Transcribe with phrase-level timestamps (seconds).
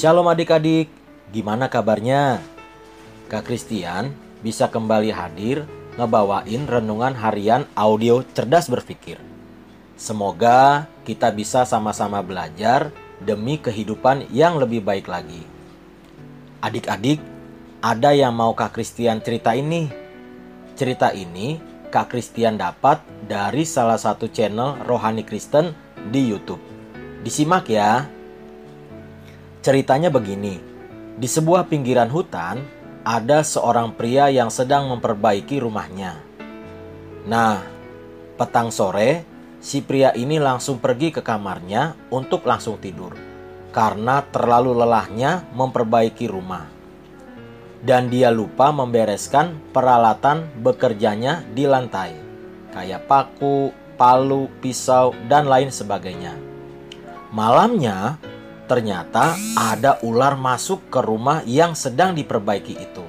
[0.00, 0.88] Shalom adik-adik,
[1.28, 2.40] gimana kabarnya?
[3.28, 5.68] Kak Christian bisa kembali hadir
[6.00, 9.20] ngebawain renungan harian audio cerdas berpikir.
[10.00, 12.88] Semoga kita bisa sama-sama belajar
[13.20, 15.44] demi kehidupan yang lebih baik lagi.
[16.64, 17.20] Adik-adik,
[17.84, 19.84] ada yang mau Kak Christian cerita ini?
[20.80, 21.60] Cerita ini
[21.92, 25.76] Kak Christian dapat dari salah satu channel Rohani Kristen
[26.08, 26.64] di YouTube.
[27.20, 28.08] Disimak ya.
[29.60, 30.56] Ceritanya begini.
[31.20, 32.64] Di sebuah pinggiran hutan,
[33.04, 36.16] ada seorang pria yang sedang memperbaiki rumahnya.
[37.28, 37.60] Nah,
[38.40, 39.28] petang sore,
[39.60, 43.12] si pria ini langsung pergi ke kamarnya untuk langsung tidur
[43.70, 46.66] karena terlalu lelahnya memperbaiki rumah.
[47.80, 52.12] Dan dia lupa membereskan peralatan bekerjanya di lantai,
[52.76, 56.36] kayak paku, palu, pisau, dan lain sebagainya.
[57.32, 58.20] Malamnya,
[58.70, 63.02] ternyata ada ular masuk ke rumah yang sedang diperbaiki itu.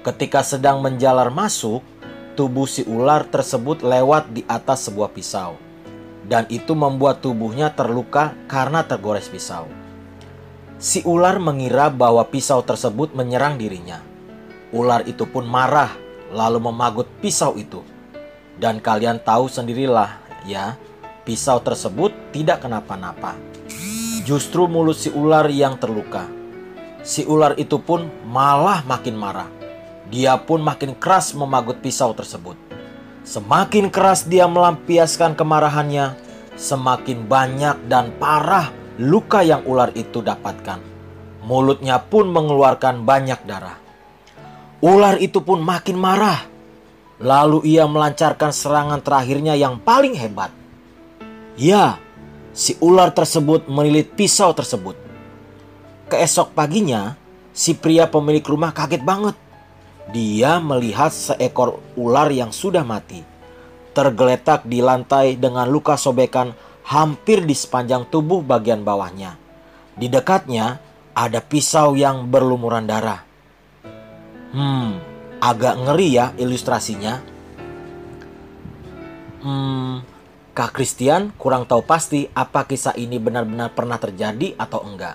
[0.00, 1.84] Ketika sedang menjalar masuk,
[2.32, 5.60] tubuh si ular tersebut lewat di atas sebuah pisau,
[6.24, 9.68] dan itu membuat tubuhnya terluka karena tergores pisau.
[10.80, 14.00] Si ular mengira bahwa pisau tersebut menyerang dirinya.
[14.72, 15.92] Ular itu pun marah,
[16.32, 17.84] lalu memagut pisau itu.
[18.56, 20.16] Dan kalian tahu sendirilah,
[20.48, 20.80] ya,
[21.28, 23.36] pisau tersebut tidak kenapa-napa.
[24.28, 26.28] Justru mulut si ular yang terluka.
[27.00, 29.48] Si ular itu pun malah makin marah.
[30.12, 32.52] Dia pun makin keras memagut pisau tersebut.
[33.24, 36.12] Semakin keras dia melampiaskan kemarahannya,
[36.60, 38.68] semakin banyak dan parah
[39.00, 40.84] luka yang ular itu dapatkan.
[41.48, 43.80] Mulutnya pun mengeluarkan banyak darah.
[44.84, 46.44] Ular itu pun makin marah.
[47.16, 50.52] Lalu ia melancarkan serangan terakhirnya yang paling hebat.
[51.56, 51.96] Ya,
[52.52, 54.96] si ular tersebut melilit pisau tersebut.
[56.08, 57.16] Keesok paginya,
[57.52, 59.36] si pria pemilik rumah kaget banget.
[60.08, 63.20] Dia melihat seekor ular yang sudah mati,
[63.92, 66.56] tergeletak di lantai dengan luka sobekan
[66.88, 69.36] hampir di sepanjang tubuh bagian bawahnya.
[69.92, 70.80] Di dekatnya
[71.12, 73.20] ada pisau yang berlumuran darah.
[74.56, 74.96] Hmm,
[75.44, 77.20] agak ngeri ya ilustrasinya.
[79.44, 80.00] Hmm,
[80.58, 85.14] Kak Christian kurang tahu pasti apa kisah ini benar-benar pernah terjadi atau enggak.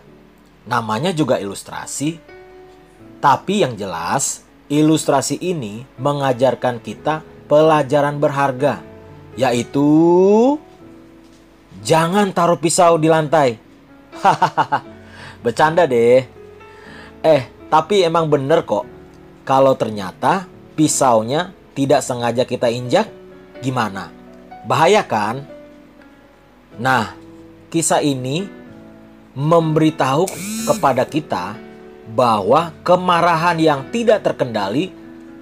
[0.64, 2.16] Namanya juga ilustrasi.
[3.20, 8.80] Tapi yang jelas, ilustrasi ini mengajarkan kita pelajaran berharga,
[9.36, 9.84] yaitu
[11.84, 13.60] jangan taruh pisau di lantai.
[14.24, 14.80] Hahaha,
[15.44, 16.24] bercanda deh.
[17.20, 18.88] Eh, tapi emang bener kok.
[19.44, 20.48] Kalau ternyata
[20.80, 23.12] pisaunya tidak sengaja kita injak,
[23.60, 24.23] gimana?
[24.64, 25.44] Bahaya kan?
[26.80, 27.14] Nah,
[27.68, 28.48] kisah ini
[29.36, 30.24] memberitahu
[30.70, 31.60] kepada kita
[32.16, 34.94] bahwa kemarahan yang tidak terkendali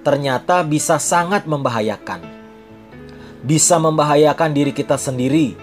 [0.02, 2.24] ternyata bisa sangat membahayakan.
[3.42, 5.54] Bisa membahayakan diri kita sendiri,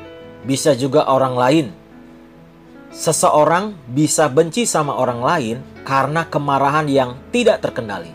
[0.47, 1.67] bisa juga orang lain.
[2.95, 8.11] Seseorang bisa benci sama orang lain karena kemarahan yang tidak terkendali.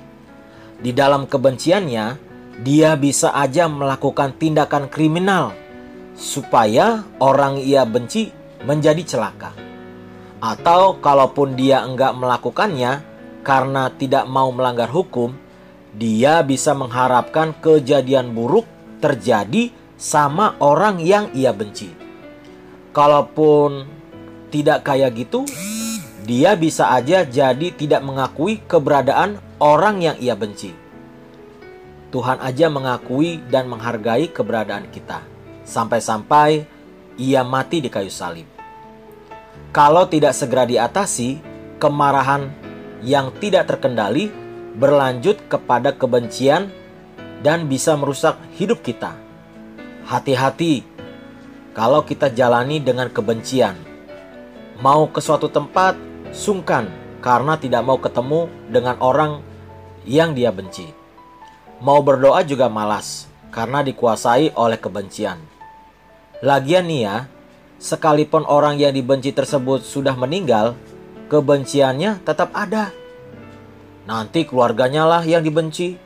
[0.81, 2.24] Di dalam kebenciannya,
[2.63, 5.57] dia bisa aja melakukan tindakan kriminal
[6.15, 8.31] supaya orang ia benci
[8.63, 9.51] menjadi celaka.
[10.39, 13.03] Atau kalaupun dia enggak melakukannya
[13.43, 15.35] karena tidak mau melanggar hukum,
[15.97, 18.69] dia bisa mengharapkan kejadian buruk
[19.03, 21.91] terjadi sama orang yang ia benci.
[22.95, 23.89] Kalaupun
[24.55, 25.43] tidak kayak gitu,
[26.23, 30.84] dia bisa aja jadi tidak mengakui keberadaan orang yang ia benci.
[32.15, 35.27] Tuhan aja mengakui dan menghargai keberadaan kita.
[35.67, 36.63] Sampai-sampai
[37.19, 38.47] ia mati di kayu salib.
[39.75, 41.43] Kalau tidak segera diatasi,
[41.83, 42.55] kemarahan
[43.03, 44.31] yang tidak terkendali
[44.79, 46.71] berlanjut kepada kebencian
[47.43, 49.19] dan bisa merusak hidup kita.
[50.07, 50.87] Hati-hati
[51.75, 53.75] kalau kita jalani dengan kebencian.
[54.79, 55.99] Mau ke suatu tempat,
[56.31, 56.87] sungkan
[57.19, 59.43] karena tidak mau ketemu dengan orang
[60.07, 61.04] yang dia benci.
[61.83, 65.43] Mau berdoa juga malas karena dikuasai oleh kebencian.
[66.43, 67.17] Lagian nih ya,
[67.79, 70.79] sekalipun orang yang dibenci tersebut sudah meninggal,
[71.31, 72.95] kebenciannya tetap ada.
[74.05, 75.97] Nanti keluarganya lah yang dibenci,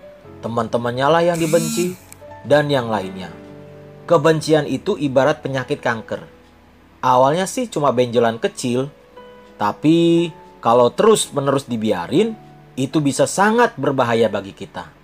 [0.44, 1.98] teman-temannya lah yang dibenci,
[2.46, 3.28] dan yang lainnya.
[4.08, 6.22] Kebencian itu ibarat penyakit kanker.
[7.04, 8.88] Awalnya sih cuma benjolan kecil,
[9.58, 12.34] tapi kalau terus-menerus dibiarin,
[12.78, 14.97] itu bisa sangat berbahaya bagi kita.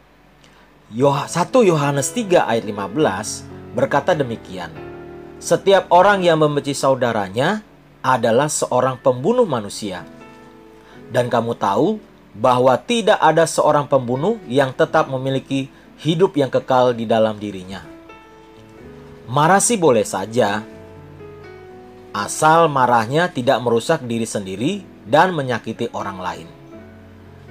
[0.93, 1.29] 1
[1.65, 4.69] Yohanes 3 ayat 15 berkata demikian.
[5.41, 7.65] Setiap orang yang membenci saudaranya
[8.05, 10.05] adalah seorang pembunuh manusia.
[11.09, 11.97] Dan kamu tahu
[12.37, 15.73] bahwa tidak ada seorang pembunuh yang tetap memiliki
[16.05, 17.81] hidup yang kekal di dalam dirinya.
[19.25, 20.61] Marah sih boleh saja,
[22.13, 26.49] asal marahnya tidak merusak diri sendiri dan menyakiti orang lain.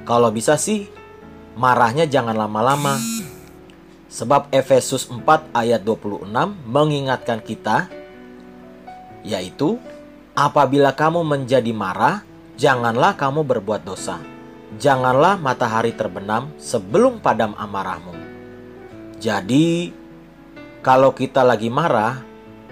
[0.05, 0.85] Kalau bisa sih,
[1.57, 3.22] marahnya jangan lama-lama.
[4.13, 5.25] Sebab Efesus 4
[5.57, 6.29] ayat 26
[6.69, 7.89] mengingatkan kita,
[9.25, 9.81] yaitu,
[10.37, 12.21] apabila kamu menjadi marah,
[12.53, 14.21] janganlah kamu berbuat dosa
[14.77, 18.15] janganlah matahari terbenam sebelum padam amarahmu.
[19.21, 19.93] Jadi,
[20.83, 22.19] kalau kita lagi marah,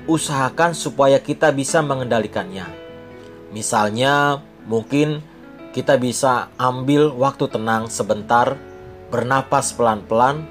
[0.10, 2.68] usahakan supaya kita bisa mengendalikannya.
[3.56, 5.24] Misalnya, mungkin
[5.72, 8.60] kita bisa ambil waktu tenang sebentar,
[9.08, 10.44] bernapas pelan-pelan,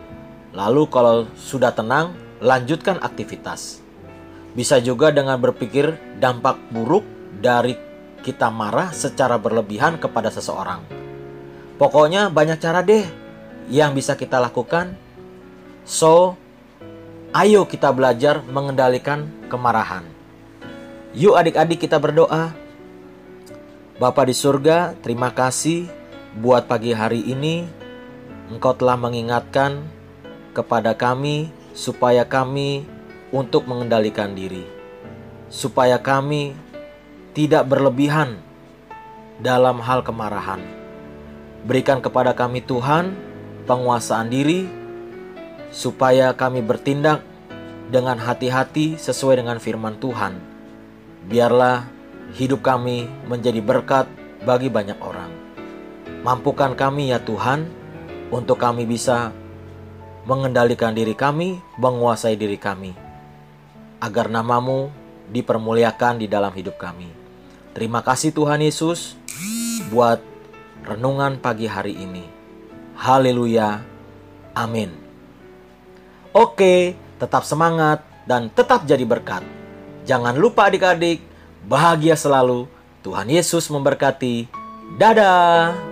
[0.54, 3.82] lalu kalau sudah tenang, lanjutkan aktivitas.
[4.54, 7.06] Bisa juga dengan berpikir dampak buruk
[7.38, 7.78] dari
[8.20, 11.00] kita marah secara berlebihan kepada seseorang
[11.80, 13.08] Pokoknya banyak cara deh
[13.72, 15.00] yang bisa kita lakukan.
[15.88, 16.36] So,
[17.32, 20.04] ayo kita belajar mengendalikan kemarahan.
[21.16, 22.52] Yuk adik-adik kita berdoa.
[23.96, 25.88] Bapa di surga, terima kasih
[26.36, 27.64] buat pagi hari ini.
[28.52, 29.80] Engkau telah mengingatkan
[30.52, 32.86] kepada kami supaya kami
[33.30, 34.66] untuk mengendalikan diri.
[35.50, 36.54] Supaya kami
[37.34, 38.38] tidak berlebihan
[39.42, 40.80] dalam hal kemarahan
[41.60, 43.12] Berikan kepada kami Tuhan
[43.68, 44.64] penguasaan diri
[45.68, 47.20] supaya kami bertindak
[47.92, 50.40] dengan hati-hati sesuai dengan firman Tuhan.
[51.28, 51.84] Biarlah
[52.32, 54.08] hidup kami menjadi berkat
[54.40, 55.28] bagi banyak orang.
[56.24, 57.68] Mampukan kami ya Tuhan
[58.32, 59.28] untuk kami bisa
[60.24, 62.92] mengendalikan diri kami, menguasai diri kami.
[64.00, 64.88] Agar namamu
[65.30, 67.08] dipermuliakan di dalam hidup kami.
[67.76, 69.14] Terima kasih Tuhan Yesus
[69.94, 70.18] buat
[70.84, 72.24] renungan pagi hari ini.
[72.98, 73.80] Haleluya.
[74.52, 74.92] Amin.
[76.34, 79.42] Oke, tetap semangat dan tetap jadi berkat.
[80.04, 81.22] Jangan lupa adik-adik,
[81.66, 82.66] bahagia selalu.
[83.00, 84.50] Tuhan Yesus memberkati.
[85.00, 85.89] Dadah.